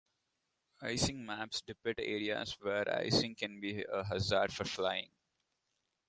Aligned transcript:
Icing 0.81 1.23
maps 1.27 1.61
depict 1.61 1.99
areas 1.99 2.53
where 2.59 2.91
icing 2.91 3.35
can 3.35 3.59
be 3.59 3.83
a 3.83 4.03
hazard 4.03 4.51
for 4.51 4.63
flying. 4.65 5.11